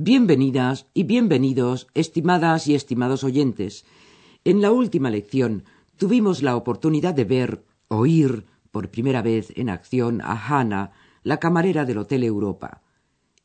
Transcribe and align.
Bienvenidas 0.00 0.86
y 0.94 1.02
bienvenidos, 1.02 1.88
estimadas 1.92 2.68
y 2.68 2.76
estimados 2.76 3.24
oyentes. 3.24 3.84
En 4.44 4.62
la 4.62 4.70
última 4.70 5.10
lección 5.10 5.64
tuvimos 5.96 6.40
la 6.40 6.54
oportunidad 6.54 7.14
de 7.14 7.24
ver, 7.24 7.64
oír, 7.88 8.46
por 8.70 8.92
primera 8.92 9.22
vez 9.22 9.52
en 9.56 9.68
acción 9.68 10.20
a 10.20 10.34
Hannah, 10.34 10.92
la 11.24 11.40
camarera 11.40 11.84
del 11.84 11.98
Hotel 11.98 12.22
Europa. 12.22 12.80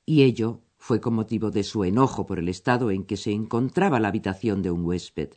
Y 0.06 0.22
ello 0.22 0.62
fue 0.78 1.02
con 1.02 1.16
motivo 1.16 1.50
de 1.50 1.64
su 1.64 1.86
enojo 1.86 2.28
por 2.28 2.38
el 2.38 2.48
estado 2.48 2.92
en 2.92 3.06
que 3.06 3.18
se 3.18 3.32
encontraba 3.32 4.00
la 4.00 4.10
habitación 4.10 4.62
de 4.62 4.70
un 4.70 4.86
huésped. 4.86 5.30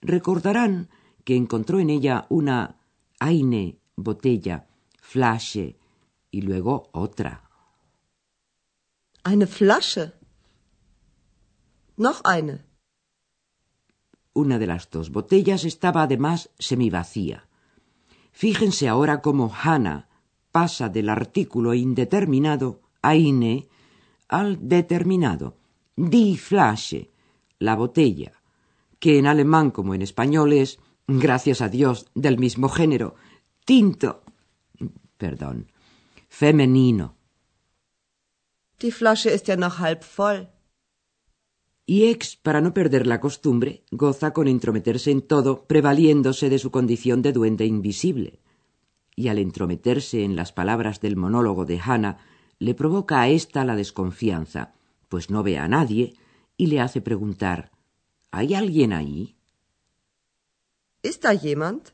Recordarán 0.00 0.90
que 1.24 1.34
encontró 1.34 1.80
en 1.80 1.90
ella 1.90 2.26
una 2.28 2.76
Aine, 3.18 3.80
botella, 3.96 4.68
flashe, 5.00 5.76
y 6.30 6.42
luego 6.42 6.88
otra. 6.92 7.42
Eine 9.24 9.48
Flasche. 9.48 10.15
Noch 11.96 12.20
eine. 12.24 12.64
Una 14.34 14.58
de 14.58 14.66
las 14.66 14.90
dos 14.90 15.10
botellas 15.10 15.64
estaba 15.64 16.02
además 16.02 16.50
semivacía. 16.58 17.48
Fíjense 18.32 18.88
ahora 18.88 19.22
cómo 19.22 19.50
Hannah 19.50 20.08
pasa 20.52 20.88
del 20.90 21.08
artículo 21.08 21.72
indeterminado 21.72 22.82
eine 23.02 23.68
al 24.28 24.68
determinado 24.68 25.56
die 25.96 26.36
Flasche, 26.36 27.10
la 27.58 27.74
botella, 27.74 28.32
que 28.98 29.18
en 29.18 29.26
alemán 29.26 29.70
como 29.70 29.94
en 29.94 30.02
español 30.02 30.52
es, 30.52 30.78
gracias 31.06 31.62
a 31.62 31.68
Dios, 31.68 32.06
del 32.14 32.38
mismo 32.38 32.68
género, 32.68 33.14
tinto, 33.64 34.22
perdón, 35.16 35.72
femenino. 36.28 37.16
Die 38.80 38.92
Flasche 38.92 39.30
ist 39.32 39.46
ja 39.46 39.56
noch 39.56 39.78
halb 39.78 40.02
voll. 40.04 40.55
Y 41.86 42.08
ex, 42.08 42.36
para 42.36 42.60
no 42.60 42.74
perder 42.74 43.06
la 43.06 43.20
costumbre, 43.20 43.84
goza 43.92 44.32
con 44.32 44.48
entrometerse 44.48 45.12
en 45.12 45.22
todo, 45.22 45.64
prevaliéndose 45.66 46.50
de 46.50 46.58
su 46.58 46.72
condición 46.72 47.22
de 47.22 47.32
duende 47.32 47.64
invisible. 47.64 48.40
Y 49.14 49.28
al 49.28 49.38
entrometerse 49.38 50.24
en 50.24 50.34
las 50.34 50.52
palabras 50.52 51.00
del 51.00 51.16
monólogo 51.16 51.64
de 51.64 51.80
Hannah, 51.80 52.18
le 52.58 52.74
provoca 52.74 53.20
a 53.20 53.28
ésta 53.28 53.64
la 53.64 53.76
desconfianza, 53.76 54.74
pues 55.08 55.30
no 55.30 55.44
ve 55.44 55.58
a 55.58 55.68
nadie, 55.68 56.14
y 56.56 56.66
le 56.66 56.80
hace 56.80 57.00
preguntar 57.00 57.70
¿Hay 58.32 58.54
alguien 58.54 58.92
ahí? 58.92 59.36
Da 61.22 61.36
jemand? 61.38 61.90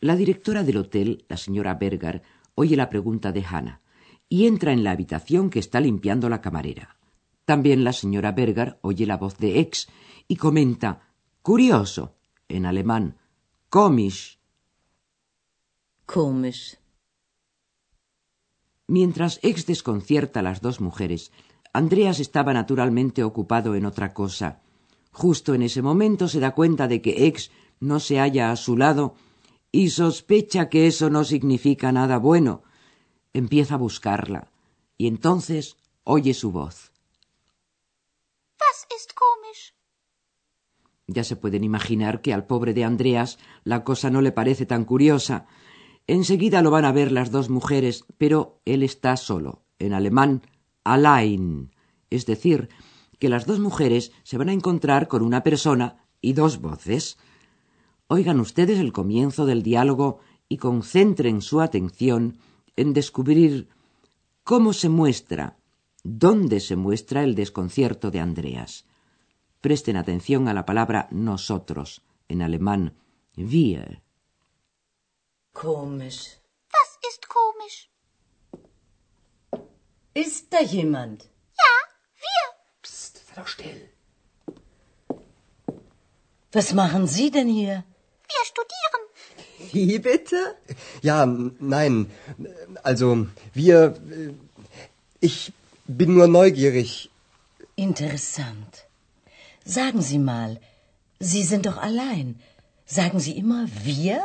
La 0.00 0.14
directora 0.14 0.62
del 0.62 0.76
hotel, 0.76 1.24
la 1.28 1.36
señora 1.36 1.74
Berger, 1.74 2.22
oye 2.54 2.76
la 2.76 2.90
pregunta 2.90 3.32
de 3.32 3.44
Hannah 3.44 3.80
y 4.28 4.46
entra 4.46 4.72
en 4.72 4.84
la 4.84 4.90
habitación 4.90 5.50
que 5.50 5.58
está 5.58 5.80
limpiando 5.80 6.28
la 6.28 6.40
camarera. 6.40 6.96
También 7.44 7.84
la 7.84 7.92
señora 7.92 8.32
Berger 8.32 8.78
oye 8.82 9.06
la 9.06 9.16
voz 9.16 9.36
de 9.38 9.60
Ex 9.60 9.88
y 10.28 10.36
comenta 10.36 11.08
curioso 11.42 12.14
en 12.48 12.66
alemán, 12.66 13.18
komisch. 13.68 14.38
Komisch. 16.06 16.78
Mientras 18.86 19.40
Ex 19.42 19.66
desconcierta 19.66 20.40
a 20.40 20.42
las 20.42 20.60
dos 20.60 20.80
mujeres, 20.80 21.32
Andreas 21.72 22.20
estaba 22.20 22.52
naturalmente 22.52 23.24
ocupado 23.24 23.74
en 23.74 23.86
otra 23.86 24.12
cosa. 24.12 24.60
Justo 25.10 25.54
en 25.54 25.62
ese 25.62 25.82
momento 25.82 26.28
se 26.28 26.40
da 26.40 26.54
cuenta 26.54 26.88
de 26.88 27.00
que 27.00 27.26
Ex 27.26 27.50
no 27.80 27.98
se 28.00 28.18
halla 28.18 28.52
a 28.52 28.56
su 28.56 28.76
lado 28.76 29.14
y 29.70 29.90
sospecha 29.90 30.68
que 30.68 30.86
eso 30.86 31.08
no 31.10 31.24
significa 31.24 31.90
nada 31.92 32.18
bueno. 32.18 32.62
Empieza 33.32 33.74
a 33.74 33.78
buscarla 33.78 34.50
y 34.98 35.06
entonces 35.06 35.76
oye 36.04 36.34
su 36.34 36.52
voz. 36.52 36.91
Ya 41.06 41.24
se 41.24 41.36
pueden 41.36 41.64
imaginar 41.64 42.22
que 42.22 42.32
al 42.32 42.46
pobre 42.46 42.74
de 42.74 42.84
Andreas 42.84 43.38
la 43.64 43.84
cosa 43.84 44.10
no 44.10 44.22
le 44.22 44.32
parece 44.32 44.66
tan 44.66 44.84
curiosa. 44.84 45.46
Enseguida 46.06 46.62
lo 46.62 46.70
van 46.70 46.84
a 46.84 46.92
ver 46.92 47.12
las 47.12 47.30
dos 47.30 47.50
mujeres, 47.50 48.04
pero 48.18 48.60
él 48.64 48.82
está 48.82 49.16
solo, 49.16 49.64
en 49.78 49.92
alemán 49.92 50.42
allein, 50.84 51.74
es 52.10 52.26
decir, 52.26 52.68
que 53.18 53.28
las 53.28 53.46
dos 53.46 53.60
mujeres 53.60 54.12
se 54.24 54.36
van 54.36 54.48
a 54.48 54.52
encontrar 54.52 55.08
con 55.08 55.22
una 55.22 55.42
persona 55.42 56.04
y 56.20 56.32
dos 56.32 56.60
voces. 56.60 57.18
Oigan 58.08 58.40
ustedes 58.40 58.78
el 58.78 58.92
comienzo 58.92 59.46
del 59.46 59.62
diálogo 59.62 60.18
y 60.48 60.56
concentren 60.56 61.40
su 61.40 61.60
atención 61.60 62.38
en 62.76 62.92
descubrir 62.92 63.68
cómo 64.44 64.72
se 64.72 64.88
muestra, 64.88 65.56
dónde 66.02 66.60
se 66.60 66.76
muestra 66.76 67.22
el 67.22 67.34
desconcierto 67.34 68.10
de 68.10 68.20
Andreas. 68.20 68.84
Presten 69.60 69.96
atención 69.96 70.48
a 70.48 70.54
la 70.54 70.64
palabra 70.66 71.08
nosotros, 71.10 72.02
en 72.28 72.42
alemán 72.42 72.94
wir. 73.36 74.02
Komisch. 75.52 76.38
Was 76.72 76.90
ist 77.10 77.26
komisch? 77.28 77.90
Ist 80.14 80.52
da 80.52 80.60
jemand? 80.60 81.22
Ja, 81.62 81.74
wir. 82.24 82.44
Psst, 82.82 83.14
sei 83.26 83.34
doch 83.40 83.46
still. 83.46 83.88
Was 86.52 86.74
machen 86.74 87.06
Sie 87.06 87.30
denn 87.30 87.48
hier? 87.48 87.84
Wir 88.32 88.44
studieren. 88.52 89.02
Wie 89.72 89.98
bitte? 89.98 90.56
Ja, 91.02 91.24
nein. 91.26 92.10
Also, 92.82 93.26
wir. 93.54 93.94
äh, 94.10 94.34
Ich 95.20 95.52
bin 95.86 96.14
nur 96.14 96.28
neugierig. 96.28 97.10
Interessant. 97.76 98.86
Sagen 99.64 100.02
Sie 100.02 100.18
mal, 100.18 100.60
Sie 101.18 101.42
sind 101.42 101.66
doch 101.66 101.78
allein. 101.78 102.40
Sagen 102.84 103.20
Sie 103.20 103.36
immer 103.42 103.68
wir? 103.84 104.22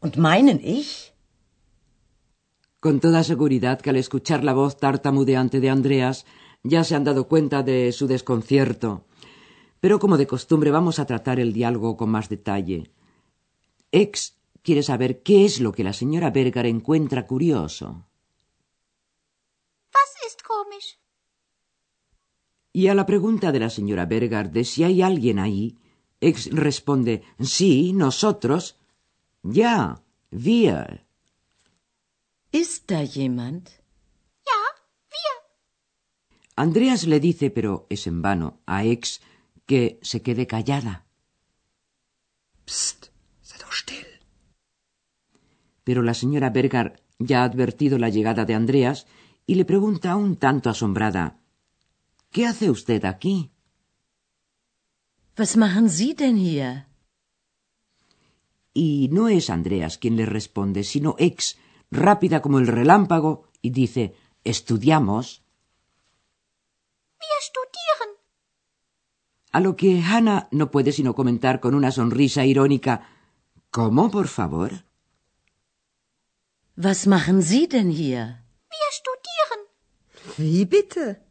Und 0.00 0.16
meinen 0.16 0.60
ich? 0.62 1.12
Con 2.80 3.00
toda 3.00 3.24
seguridad 3.24 3.80
que 3.80 3.90
al 3.90 3.96
escuchar 3.96 4.44
la 4.44 4.52
voz 4.52 4.76
tartamudeante 4.76 5.60
de 5.60 5.70
Andreas 5.70 6.26
ya 6.62 6.84
se 6.84 6.94
han 6.94 7.04
dado 7.04 7.26
cuenta 7.26 7.62
de 7.62 7.90
su 7.92 8.06
desconcierto. 8.06 9.06
Pero 9.80 9.98
como 9.98 10.16
de 10.18 10.26
costumbre 10.26 10.70
vamos 10.70 10.98
a 10.98 11.06
tratar 11.06 11.40
el 11.40 11.52
diálogo 11.52 11.96
con 11.96 12.10
más 12.10 12.28
detalle. 12.28 12.90
Ex 13.90 14.36
quiere 14.62 14.82
saber 14.82 15.22
qué 15.22 15.44
es 15.44 15.60
lo 15.60 15.72
que 15.72 15.84
la 15.84 15.92
señora 15.92 16.30
Berger 16.30 16.66
encuentra 16.66 17.26
curioso. 17.26 18.04
Was 19.94 20.12
ist 20.28 20.42
komisch? 20.42 20.98
Y 22.76 22.88
a 22.88 22.94
la 22.94 23.06
pregunta 23.06 23.52
de 23.52 23.60
la 23.60 23.70
señora 23.70 24.04
Berger 24.04 24.50
de 24.50 24.62
si 24.62 24.84
hay 24.84 25.00
alguien 25.00 25.38
ahí, 25.38 25.78
Ex 26.20 26.50
responde 26.52 27.22
sí, 27.40 27.94
nosotros. 27.94 28.76
Ya, 29.42 30.02
wir. 30.30 31.06
Ist 32.52 32.90
da 32.90 33.02
jemand? 33.06 33.70
Ja, 34.44 34.60
wir. 35.08 35.36
Andreas 36.54 37.06
le 37.06 37.18
dice, 37.18 37.48
pero 37.50 37.86
es 37.88 38.06
en 38.06 38.20
vano, 38.20 38.60
a 38.66 38.84
Ex 38.84 39.22
que 39.64 39.98
se 40.02 40.20
quede 40.20 40.46
callada. 40.46 41.06
Psst, 42.66 43.08
sei 43.40 43.58
doch 43.58 43.72
still. 43.72 44.10
Pero 45.82 46.02
la 46.02 46.12
señora 46.12 46.50
Berger 46.50 47.02
ya 47.18 47.40
ha 47.40 47.44
advertido 47.44 47.96
la 47.96 48.10
llegada 48.10 48.44
de 48.44 48.52
Andreas 48.54 49.06
y 49.46 49.54
le 49.54 49.64
pregunta 49.64 50.14
un 50.14 50.36
tanto 50.36 50.68
asombrada 50.68 51.40
¿Qué 52.36 52.44
hace 52.44 52.68
usted 52.68 53.02
aquí? 53.06 53.50
Was 55.38 55.56
machen 55.56 55.88
Sie 55.88 56.12
denn 56.12 56.36
hier? 56.36 56.86
Y 58.74 59.08
no 59.10 59.28
es 59.28 59.48
Andreas 59.48 59.96
quien 59.96 60.16
le 60.16 60.26
responde, 60.26 60.84
sino 60.84 61.16
Ex, 61.18 61.56
rápida 61.90 62.42
como 62.42 62.58
el 62.58 62.66
relámpago, 62.66 63.48
y 63.62 63.70
dice 63.70 64.14
Estudiamos. 64.44 65.44
Wir 67.22 67.40
studieren. 67.40 68.10
A 69.52 69.60
lo 69.60 69.74
que 69.76 70.02
Hannah 70.02 70.48
no 70.50 70.70
puede 70.70 70.92
sino 70.92 71.14
comentar 71.14 71.60
con 71.60 71.74
una 71.74 71.90
sonrisa 71.90 72.44
irónica 72.44 73.08
¿Cómo, 73.70 74.10
por 74.10 74.28
favor? 74.28 74.84
Was 76.76 77.06
machen 77.06 77.40
Sie 77.40 77.66
denn 77.66 77.90
hier? 77.90 78.44
Wir 78.68 78.90
studieren. 78.92 79.60
Wie 80.36 80.66
bitte? 80.66 81.25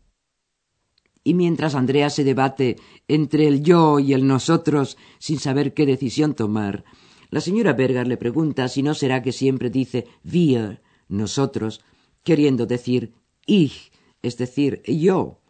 Y 1.26 1.34
mientras 1.34 1.76
Andrea 1.76 2.10
se 2.10 2.24
debate 2.24 2.78
entre 3.08 3.48
el 3.48 3.64
yo 3.64 4.00
y 4.00 4.14
el 4.14 4.26
nosotros 4.28 4.96
sin 5.20 5.40
saber 5.40 5.74
qué 5.74 5.86
decisión 5.86 6.36
tomar, 6.36 6.86
la 7.32 7.42
señora 7.42 7.74
Berger 7.74 8.08
le 8.08 8.16
pregunta 8.16 8.70
si 8.70 8.84
no 8.84 8.94
será 8.94 9.22
que 9.24 9.34
siempre 9.34 9.72
dice 9.72 10.08
wir, 10.24 10.82
nosotros, 11.10 11.82
queriendo 12.24 12.68
decir 12.68 13.14
ich, 13.46 13.92
es 14.22 14.38
decir, 14.38 14.82
yo. 14.86 15.42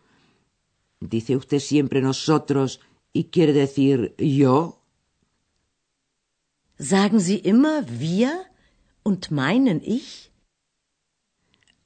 ¿Dice 1.01 1.35
usted 1.35 1.59
siempre 1.59 2.01
nosotros 2.01 2.79
y 3.13 3.25
quiere 3.25 3.53
decir 3.53 4.15
yo? 4.17 4.81
Sagen 6.79 7.19
Sie 7.19 7.41
immer 7.43 7.85
wir 7.99 8.31
und 9.03 9.29
meinen 9.29 9.81
ich? 9.83 10.31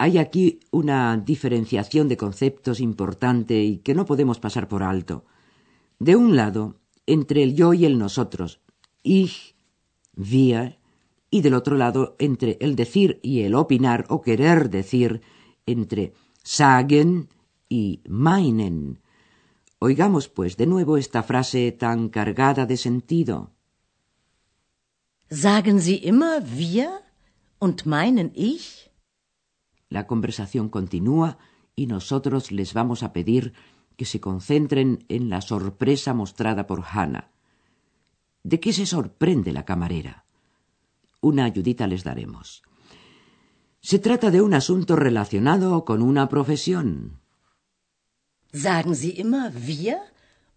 Hay 0.01 0.17
aquí 0.17 0.61
una 0.71 1.17
diferenciación 1.17 2.07
de 2.07 2.15
conceptos 2.15 2.79
importante 2.79 3.61
y 3.61 3.79
que 3.79 3.93
no 3.93 4.05
podemos 4.05 4.39
pasar 4.39 4.69
por 4.69 4.81
alto. 4.81 5.25
De 5.99 6.15
un 6.15 6.37
lado, 6.37 6.79
entre 7.05 7.43
el 7.43 7.53
yo 7.53 7.73
y 7.73 7.83
el 7.83 7.99
nosotros, 7.99 8.61
ich, 9.03 9.55
wir, 10.15 10.79
y 11.29 11.41
del 11.41 11.53
otro 11.53 11.75
lado, 11.75 12.15
entre 12.17 12.57
el 12.61 12.77
decir 12.77 13.19
y 13.21 13.41
el 13.41 13.53
opinar 13.55 14.05
o 14.07 14.21
querer 14.21 14.69
decir, 14.69 15.21
entre 15.65 16.13
sagen 16.43 17.27
y 17.67 18.01
meinen. 18.07 19.01
Oigamos, 19.79 20.29
pues, 20.29 20.55
de 20.55 20.65
nuevo 20.65 20.95
esta 20.95 21.23
frase 21.23 21.73
tan 21.73 22.07
cargada 22.07 22.65
de 22.65 22.77
sentido. 22.77 23.51
Sagen 25.29 25.81
Sie 25.81 25.97
immer 26.07 26.41
wir 26.41 26.89
und 27.59 27.85
meinen 27.85 28.31
ich? 28.33 28.88
La 29.89 30.05
conversación 30.05 30.69
continúa 30.69 31.37
y 31.75 31.87
nosotros 31.87 32.51
les 32.51 32.73
vamos 32.73 33.03
a 33.03 33.11
pedir 33.11 33.53
que 33.97 34.05
se 34.05 34.19
concentren 34.19 35.03
en 35.09 35.29
la 35.29 35.41
sorpresa 35.41 36.13
mostrada 36.13 36.67
por 36.67 36.83
Hannah. 36.91 37.31
¿De 38.43 38.59
qué 38.59 38.71
se 38.71 38.85
sorprende 38.85 39.51
la 39.51 39.65
camarera? 39.65 40.25
Una 41.21 41.43
ayudita 41.45 41.87
les 41.87 42.03
daremos. 42.03 42.63
Se 43.81 43.99
trata 43.99 44.31
de 44.31 44.41
un 44.41 44.53
asunto 44.53 44.95
relacionado 44.95 45.83
con 45.85 46.01
una 46.01 46.29
profesión. 46.29 47.19
Sagen 48.53 48.95
Sie 48.95 49.19
immer 49.19 49.51
wir 49.53 49.97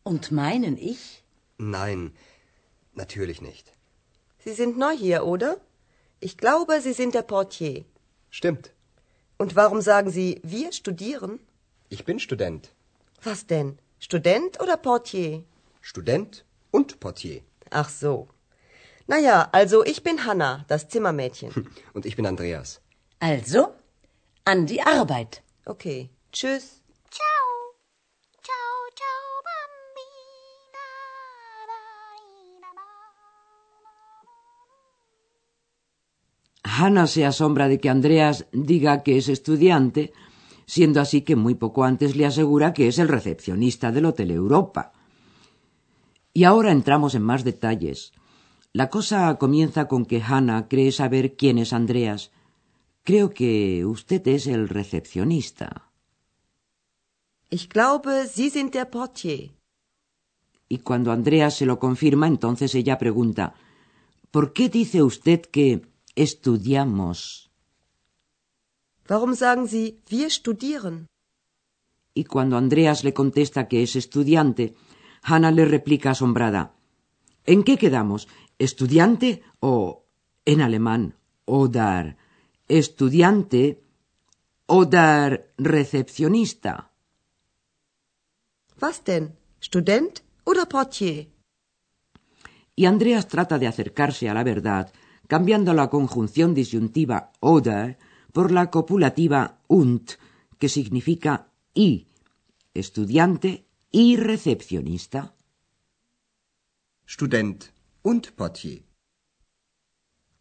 und 0.02 0.31
meinen 0.31 0.76
ich? 0.79 1.25
Nein, 1.58 2.12
natürlich 2.94 3.40
nicht. 3.43 3.73
Sie 4.38 4.55
sind 4.55 4.76
neu 4.79 4.96
hier, 4.96 5.25
oder? 5.25 5.61
Ich 6.20 6.37
glaube, 6.37 6.81
Sie 6.81 6.94
sind 6.94 7.14
der 7.14 7.23
Portier. 7.23 7.84
Stimmt. 8.31 8.73
Und 9.38 9.56
warum 9.56 9.81
sagen 9.81 10.11
Sie, 10.11 10.40
wir 10.44 10.73
studieren? 10.73 11.40
Ich 11.88 12.05
bin 12.05 12.19
Student. 12.19 12.73
Was 13.23 13.46
denn? 13.46 13.79
Student 13.99 14.61
oder 14.61 14.76
Portier? 14.76 15.44
Student 15.81 16.44
und 16.70 17.00
Portier. 17.00 17.43
Ach 17.70 17.88
so. 17.88 18.29
Na 19.06 19.19
ja, 19.19 19.49
also 19.52 19.84
ich 19.84 20.02
bin 20.02 20.25
Hanna, 20.25 20.64
das 20.69 20.88
Zimmermädchen. 20.88 21.69
Und 21.93 22.06
ich 22.06 22.17
bin 22.17 22.25
Andreas. 22.25 22.81
Also, 23.19 23.75
an 24.44 24.67
die 24.67 24.82
Arbeit. 24.82 25.43
Okay. 25.64 26.08
Tschüss. 26.32 26.81
Hannah 36.82 37.06
se 37.06 37.25
asombra 37.25 37.69
de 37.69 37.79
que 37.79 37.88
Andreas 37.88 38.46
diga 38.50 39.05
que 39.05 39.17
es 39.17 39.29
estudiante, 39.29 40.12
siendo 40.67 41.00
así 41.00 41.23
que 41.23 41.37
muy 41.37 41.55
poco 41.55 41.84
antes 41.84 42.17
le 42.17 42.26
asegura 42.26 42.73
que 42.73 42.88
es 42.88 42.99
el 42.99 43.06
recepcionista 43.06 43.93
del 43.93 44.06
Hotel 44.06 44.32
Europa. 44.32 44.93
Y 46.34 46.43
ahora 46.43 46.73
entramos 46.73 47.14
en 47.14 47.23
más 47.23 47.44
detalles. 47.44 48.12
La 48.73 48.90
cosa 48.90 49.37
comienza 49.38 49.87
con 49.87 50.06
que 50.06 50.20
Hannah 50.20 50.67
cree 50.67 50.90
saber 50.90 51.37
quién 51.37 51.58
es 51.58 51.73
Andreas. 51.73 52.32
Creo 53.05 53.31
que 53.31 53.84
usted 53.84 54.26
es 54.26 54.49
el 54.49 54.69
recepcionista. 54.69 55.88
Ich 57.49 57.69
glaube, 57.69 58.26
Sie 58.26 58.50
sind 58.50 58.73
der 58.73 58.90
Portier. 58.90 59.52
Y 60.69 60.79
cuando 60.79 61.12
Andreas 61.12 61.55
se 61.56 61.67
lo 61.67 61.79
confirma, 61.79 62.26
entonces 62.26 62.75
ella 62.75 62.99
pregunta 62.99 63.55
¿Por 64.32 64.55
qué 64.55 64.70
dice 64.70 65.02
usted 65.02 65.43
que 65.43 65.82
estudiamos? 66.14 67.50
Warum 69.09 69.35
sagen 69.35 69.67
Sie, 69.67 70.00
wir 70.09 70.31
studieren? 70.31 71.06
Y 72.14 72.25
cuando 72.25 72.56
Andreas 72.56 73.05
le 73.05 73.12
contesta 73.14 73.69
que 73.69 73.82
es 73.82 73.97
estudiante, 73.97 74.75
Hannah 75.23 75.50
le 75.50 75.64
replica 75.64 76.11
asombrada 76.11 76.75
¿En 77.44 77.64
qué 77.64 77.76
quedamos? 77.76 78.29
¿Estudiante 78.59 79.43
o 79.61 80.05
en 80.44 80.61
alemán 80.61 81.17
oder 81.44 82.17
estudiante 82.69 83.82
oder 84.67 85.53
recepcionista? 85.58 86.93
Was 88.81 89.03
denn? 89.05 89.37
Student 89.61 90.23
oder 90.44 90.69
Portier? 90.69 91.29
Y 92.75 92.87
Andreas 92.87 93.29
trata 93.29 93.58
de 93.58 93.67
acercarse 93.67 94.29
a 94.29 94.35
la 94.35 94.44
verdad 94.44 94.93
cambiando 95.32 95.73
la 95.73 95.88
conjunción 95.88 96.52
disyuntiva 96.52 97.32
oder 97.40 97.96
por 98.34 98.52
la 98.52 98.70
copulativa 98.70 99.62
und, 99.67 100.19
que 100.58 100.69
significa 100.69 101.49
y, 101.73 102.06
estudiante 102.75 103.64
y 103.90 104.17
recepcionista. 104.17 105.34
Student 107.06 107.73
und 108.02 108.32
Portier. 108.32 108.82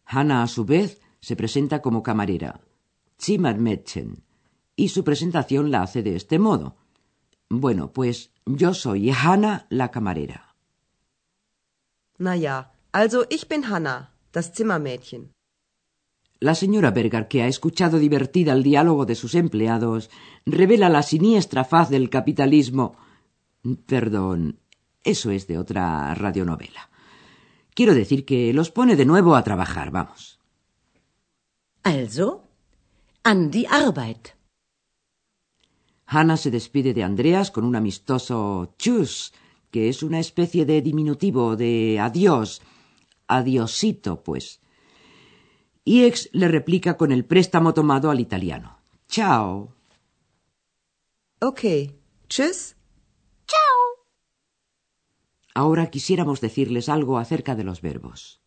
Hannah, 0.04 0.42
a 0.42 0.46
su 0.46 0.66
vez, 0.66 1.00
se 1.22 1.36
presenta 1.36 1.80
como 1.80 2.02
camarera, 2.02 2.60
Zimmermädchen, 3.18 4.22
y 4.76 4.90
su 4.90 5.04
presentación 5.04 5.70
la 5.70 5.84
hace 5.84 6.02
de 6.02 6.16
este 6.16 6.38
modo. 6.38 6.76
Bueno, 7.48 7.94
pues 7.94 8.30
yo 8.44 8.74
soy 8.74 9.10
Hannah 9.10 9.66
la 9.70 9.90
camarera. 9.90 10.54
Na 12.18 12.38
ja, 12.38 12.74
also 12.92 13.24
ich 13.30 13.48
bin 13.48 13.64
Hanna, 13.64 14.11
das 14.32 14.52
Zimmermädchen. 14.52 15.32
La 16.40 16.54
señora 16.56 16.90
Berger, 16.90 17.28
que 17.28 17.42
ha 17.42 17.46
escuchado 17.46 17.98
divertida 17.98 18.52
el 18.52 18.64
diálogo 18.64 19.06
de 19.06 19.14
sus 19.14 19.36
empleados, 19.36 20.10
revela 20.44 20.88
la 20.88 21.02
siniestra 21.02 21.64
faz 21.64 21.88
del 21.88 22.10
capitalismo. 22.10 22.96
Perdón, 23.86 24.58
eso 25.04 25.30
es 25.30 25.46
de 25.46 25.58
otra 25.58 26.12
radionovela. 26.14 26.90
Quiero 27.74 27.94
decir 27.94 28.24
que 28.24 28.52
los 28.52 28.70
pone 28.70 28.96
de 28.96 29.06
nuevo 29.06 29.36
a 29.36 29.44
trabajar, 29.44 29.92
vamos. 29.92 30.40
Also, 31.84 32.48
an 33.22 33.50
die 33.50 33.66
Arbeit. 33.68 34.34
Hannah 36.06 36.36
se 36.36 36.50
despide 36.50 36.92
de 36.92 37.04
Andreas 37.04 37.50
con 37.50 37.64
un 37.64 37.76
amistoso 37.76 38.74
tschüss, 38.78 39.32
que 39.70 39.88
es 39.88 40.02
una 40.02 40.18
especie 40.18 40.66
de 40.66 40.82
diminutivo 40.82 41.56
de 41.56 41.98
adiós, 41.98 42.60
adiosito, 43.36 44.22
pues. 44.22 44.60
Y 45.84 46.04
ex 46.04 46.28
le 46.32 46.48
replica 46.48 46.96
con 46.96 47.12
el 47.12 47.24
préstamo 47.24 47.74
tomado 47.74 48.10
al 48.10 48.20
italiano. 48.20 48.78
Chao. 49.08 49.74
Okay. 51.40 51.98
Tschüss. 52.28 52.76
Ciao. 53.46 54.06
Ahora 55.54 55.90
quisiéramos 55.90 56.40
decirles 56.40 56.88
algo 56.88 57.18
acerca 57.18 57.54
de 57.54 57.64
los 57.64 57.82
verbos. 57.82 58.42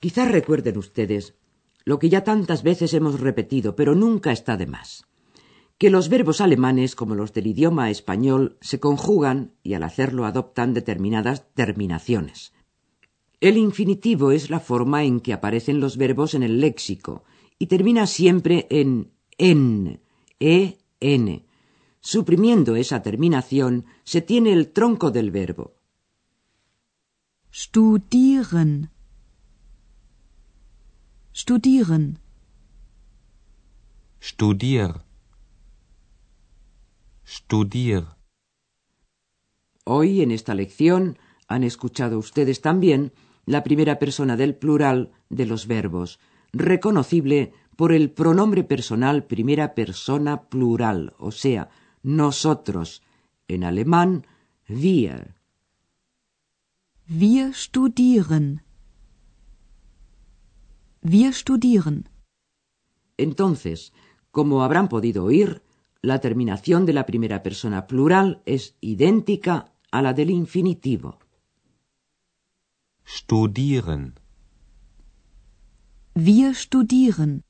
Quizás 0.00 0.30
recuerden 0.32 0.78
ustedes 0.78 1.34
lo 1.84 1.98
que 1.98 2.08
ya 2.08 2.24
tantas 2.24 2.62
veces 2.62 2.94
hemos 2.94 3.20
repetido, 3.20 3.76
pero 3.76 3.94
nunca 3.94 4.32
está 4.32 4.56
de 4.56 4.66
más, 4.66 5.04
que 5.78 5.90
los 5.90 6.08
verbos 6.08 6.40
alemanes, 6.40 6.94
como 6.94 7.14
los 7.14 7.32
del 7.32 7.46
idioma 7.46 7.90
español, 7.90 8.58
se 8.60 8.80
conjugan 8.80 9.52
y 9.62 9.74
al 9.74 9.82
hacerlo 9.82 10.26
adoptan 10.26 10.74
determinadas 10.74 11.52
terminaciones. 11.54 12.52
El 13.40 13.56
infinitivo 13.56 14.32
es 14.32 14.50
la 14.50 14.60
forma 14.60 15.04
en 15.04 15.20
que 15.20 15.32
aparecen 15.32 15.80
los 15.80 15.96
verbos 15.96 16.34
en 16.34 16.42
el 16.42 16.60
léxico 16.60 17.24
y 17.58 17.66
termina 17.66 18.06
siempre 18.06 18.66
en 18.68 19.12
en, 19.40 20.00
e, 20.38 20.78
n. 21.00 21.46
Suprimiendo 22.00 22.76
esa 22.76 23.02
terminación, 23.02 23.86
se 24.04 24.20
tiene 24.20 24.52
el 24.52 24.68
tronco 24.68 25.10
del 25.10 25.30
verbo. 25.30 25.76
Studieren. 27.52 28.90
Studieren. 31.42 32.18
Studier. 34.20 35.00
Studier. 37.26 38.04
Hoy, 39.84 40.20
en 40.20 40.32
esta 40.32 40.54
lección, 40.54 41.18
han 41.48 41.64
escuchado 41.64 42.18
ustedes 42.18 42.60
también 42.60 43.14
la 43.46 43.62
primera 43.62 43.98
persona 43.98 44.36
del 44.36 44.54
plural 44.54 45.12
de 45.30 45.46
los 45.46 45.66
verbos, 45.66 46.20
reconocible 46.52 47.54
por 47.74 47.94
el 47.94 48.10
pronombre 48.10 48.62
personal 48.62 49.24
primera 49.24 49.74
persona 49.74 50.42
plural, 50.50 51.14
o 51.18 51.30
sea, 51.30 51.70
nosotros, 52.02 53.00
en 53.48 53.64
alemán, 53.64 54.26
wir. 54.68 55.36
Wir 57.08 57.54
studieren. 57.54 58.69
Wir 61.02 61.32
studieren. 61.32 62.08
Entonces, 63.16 63.92
como 64.30 64.62
habrán 64.62 64.88
podido 64.88 65.24
oír, 65.24 65.62
la 66.02 66.20
terminación 66.20 66.86
de 66.86 66.92
la 66.92 67.06
primera 67.06 67.42
persona 67.42 67.86
plural 67.86 68.42
es 68.46 68.76
idéntica 68.80 69.72
a 69.90 70.02
la 70.02 70.12
del 70.12 70.30
infinitivo. 70.30 71.18
Studieren. 73.06 74.14
Wir 76.14 76.54
studieren. 76.54 77.44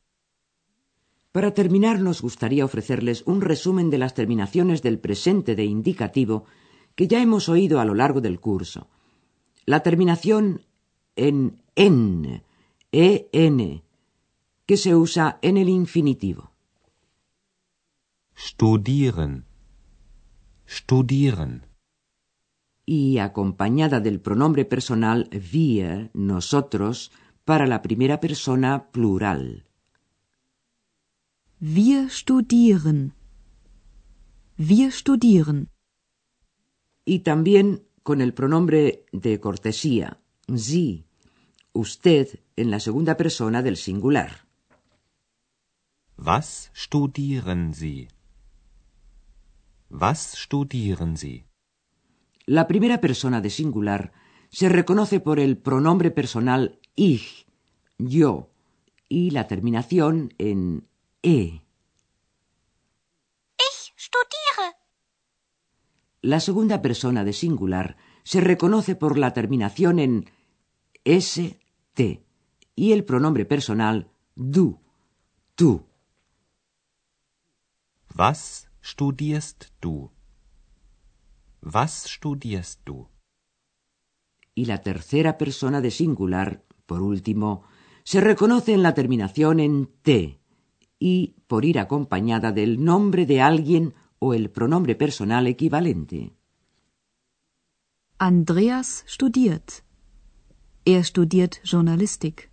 Para 1.33 1.55
terminar, 1.55 2.01
nos 2.01 2.23
gustaría 2.23 2.65
ofrecerles 2.65 3.23
un 3.27 3.41
resumen 3.41 3.91
de 3.91 3.99
las 3.99 4.15
terminaciones 4.15 4.83
del 4.83 4.99
presente 4.99 5.55
de 5.55 5.65
indicativo 5.65 6.45
que 6.97 7.07
ya 7.07 7.23
hemos 7.23 7.49
oído 7.49 7.79
a 7.79 7.85
lo 7.85 7.95
largo 7.95 8.21
del 8.21 8.41
curso. 8.41 8.89
La 9.65 9.81
terminación 9.83 10.63
en 11.15 11.61
en, 11.77 12.43
en, 12.93 13.83
que 14.67 14.77
se 14.77 14.95
usa 14.95 15.39
en 15.43 15.57
el 15.57 15.69
infinitivo. 15.69 16.51
Studieren. 18.37 19.45
Studieren. 20.69 21.67
Y 22.87 23.19
acompañada 23.19 24.01
del 24.01 24.21
pronombre 24.21 24.65
personal 24.65 25.29
wir, 25.31 26.11
nosotros, 26.15 27.13
para 27.45 27.67
la 27.67 27.83
primera 27.83 28.21
persona 28.21 28.91
plural. 28.91 29.67
Wir 31.61 32.09
studieren. 32.11 33.15
Wir 34.57 34.91
studieren. 34.93 35.69
Y 37.05 37.21
también 37.21 37.87
con 38.03 38.21
el 38.21 38.33
pronombre 38.33 39.05
de 39.13 39.41
cortesía, 39.41 40.21
Sie, 40.55 41.10
usted, 41.73 42.41
en 42.57 42.71
la 42.71 42.81
segunda 42.81 43.17
persona 43.17 43.63
del 43.63 43.77
singular. 43.77 44.47
Was 46.17 46.71
studieren 46.75 47.73
Sie? 47.75 48.09
Was 49.89 50.35
studieren 50.37 51.17
Sie? 51.17 51.47
La 52.47 52.67
primera 52.67 53.01
persona 53.01 53.41
de 53.41 53.51
singular 53.51 54.13
se 54.51 54.69
reconoce 54.69 55.21
por 55.21 55.39
el 55.39 55.57
pronombre 55.57 56.11
personal 56.11 56.81
ich, 56.97 57.47
yo, 57.99 58.51
y 59.09 59.31
la 59.31 59.47
terminación 59.47 60.35
en 60.39 60.89
e. 61.23 61.63
Ich 63.57 63.93
studiere. 63.97 64.77
La 66.23 66.41
segunda 66.41 66.83
persona 66.83 67.25
de 67.25 67.33
singular 67.33 67.97
se 68.25 68.41
reconoce 68.41 68.95
por 68.95 69.17
la 69.17 69.33
terminación 69.33 69.99
en 69.99 70.31
st 71.05 72.25
y 72.75 72.93
el 72.93 73.05
pronombre 73.05 73.45
personal 73.45 74.11
du, 74.35 74.81
tú. 75.55 75.87
Was 78.17 78.69
studierst 78.83 79.67
du? 79.81 80.11
Was 81.63 82.05
studierst 82.05 82.81
du? 82.85 83.09
Y 84.55 84.65
la 84.67 84.83
tercera 84.83 85.39
persona 85.39 85.81
de 85.81 85.91
singular, 85.91 86.65
por 86.87 87.03
último, 87.03 87.65
se 88.05 88.21
reconoce 88.21 88.73
en 88.73 88.83
la 88.83 88.95
terminación 88.95 89.61
en 89.61 89.87
t 90.03 90.41
y 90.99 91.37
por 91.47 91.65
ir 91.65 91.79
acompañada 91.79 92.53
del 92.53 92.85
nombre 92.85 93.27
de 93.27 93.41
alguien 93.41 93.95
o 94.19 94.35
el 94.35 94.51
pronombre 94.51 94.95
personal 94.97 95.47
equivalente. 95.47 96.35
Andreas 98.19 99.05
studiert. 99.09 99.83
Er 100.87 101.05
studiert 101.05 101.61
Journalistik. 101.63 102.51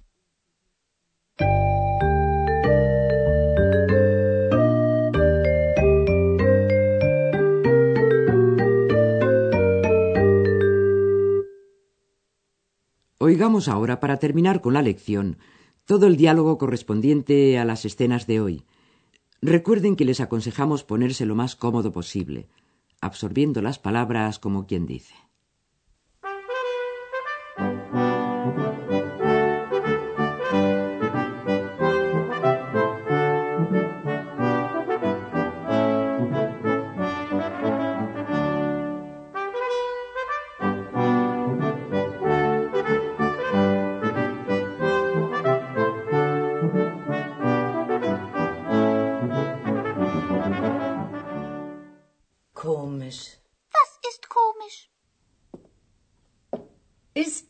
Oigamos 13.18 13.70
ahora, 13.70 14.02
para 14.02 14.18
terminar 14.18 14.60
con 14.60 14.74
la 14.74 14.82
lección, 14.82 15.38
todo 15.86 16.06
el 16.08 16.18
diálogo 16.18 16.58
correspondiente 16.58 17.58
a 17.58 17.64
las 17.64 17.86
escenas 17.86 18.28
de 18.28 18.42
hoy. 18.42 18.64
Recuerden 19.42 19.96
que 19.96 20.04
les 20.04 20.20
aconsejamos 20.20 20.84
ponerse 20.84 21.26
lo 21.26 21.36
más 21.36 21.56
cómodo 21.56 21.94
posible, 21.94 22.50
absorbiendo 23.00 23.62
las 23.62 23.80
palabras 23.80 24.38
como 24.38 24.68
quien 24.68 24.86
dice. 24.86 25.14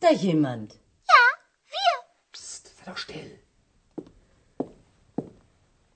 Da 0.07 0.13
jemand? 0.27 0.73
Ja, 1.13 1.23
wir. 1.75 1.93
Psst, 2.33 2.63
sei 2.77 2.83
doch 2.91 2.97
still. 2.97 3.31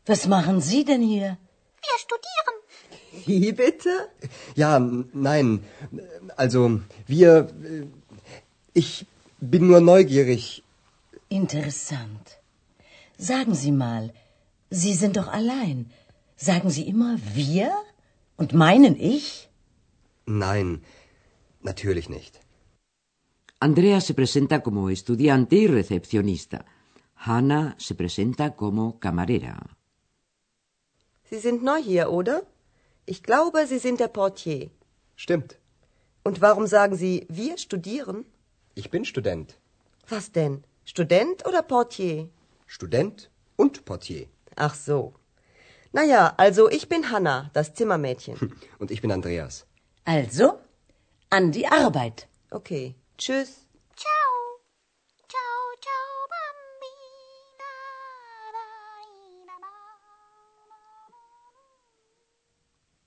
Was 0.05 0.27
machen 0.27 0.61
Sie 0.61 0.83
denn 0.85 1.01
hier? 1.01 1.37
Wir 1.85 1.97
studieren. 2.05 2.55
Wie 3.25 3.51
bitte? 3.51 3.93
Ja, 4.55 4.79
nein. 5.29 5.63
Also, 6.43 6.81
wir. 7.07 7.31
äh, 7.63 7.85
Ich 8.73 9.05
bin 9.53 9.67
nur 9.67 9.81
neugierig. 9.81 10.63
Interessant. 11.29 12.25
Sagen 13.17 13.53
Sie 13.63 13.71
mal, 13.85 14.13
Sie 14.69 14.93
sind 15.01 15.17
doch 15.17 15.27
allein. 15.39 15.91
Sagen 16.37 16.69
Sie 16.69 16.85
immer 16.93 17.17
wir? 17.39 17.67
Und 18.37 18.53
meinen 18.53 18.95
ich? 19.13 19.49
Nein, 20.25 20.83
natürlich 21.61 22.07
nicht. 22.09 22.39
Andrea 23.63 24.01
se 24.01 24.15
presenta 24.15 24.63
como 24.63 24.89
estudiante 24.89 25.55
y 25.55 25.67
recepcionista. 25.67 26.65
Hannah 27.13 27.75
se 27.77 27.93
presenta 27.93 28.55
como 28.55 28.99
camarera. 28.99 29.77
Sie 31.29 31.39
sind 31.39 31.61
neu 31.61 31.79
hier, 31.79 32.09
oder? 32.09 32.41
Ich 33.05 33.21
glaube, 33.21 33.67
Sie 33.67 33.77
sind 33.77 33.99
der 33.99 34.07
Portier. 34.07 34.71
Stimmt. 35.15 35.59
Und 36.23 36.41
warum 36.41 36.65
sagen 36.65 36.95
Sie, 36.95 37.27
wir 37.29 37.59
studieren? 37.59 38.25
Ich 38.73 38.89
bin 38.89 39.05
Student. 39.05 39.59
Was 40.09 40.31
denn? 40.31 40.63
Student 40.83 41.45
oder 41.45 41.61
Portier? 41.61 42.29
Student 42.65 43.29
und 43.57 43.85
Portier. 43.85 44.25
Ach 44.55 44.73
so. 44.73 45.13
Naja, 45.91 46.33
also 46.37 46.67
ich 46.67 46.89
bin 46.89 47.11
Hanna, 47.11 47.51
das 47.53 47.75
Zimmermädchen. 47.75 48.37
Und 48.79 48.89
ich 48.89 49.01
bin 49.01 49.11
Andreas. 49.11 49.67
Also, 50.05 50.57
an 51.29 51.51
die 51.51 51.67
Arbeit. 51.67 52.27
Okay. 52.49 52.95
Tschüss. 53.21 53.67
Ciao. 54.01 54.33
Ciao, 55.29 55.61
ciao, 55.85 56.13
bambina. 56.33 57.71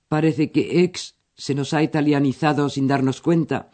Parece 0.07 0.53
que 0.53 0.83
ex 0.83 1.15
se 1.35 1.53
nos 1.53 1.73
ha 1.73 1.83
italianizado 1.83 2.69
sin 2.69 2.87
darnos 2.87 3.19
cuenta. 3.19 3.71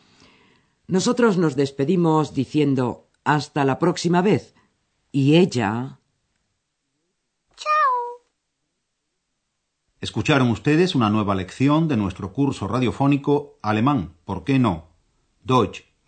Nosotros 0.88 1.38
nos 1.38 1.55
despedimos 1.55 2.33
diciendo 2.33 3.07
hasta 3.24 3.63
la 3.63 3.77
próxima 3.77 4.24
vez. 4.24 4.55
Y 5.12 5.36
ella... 5.36 6.00
Ciao. 7.55 7.93
Escucharon 10.00 10.50
ustedes 10.50 10.95
una 10.95 11.12
nueva 11.12 11.36
lección 11.36 11.88
de 11.88 11.98
nuestro 11.98 12.33
curso 12.33 12.67
radiofónico 12.67 13.60
Alemán, 13.62 14.15
¿por 14.25 14.43
qué 14.43 14.57
no? 14.57 14.89
Deutsch, 15.43 15.90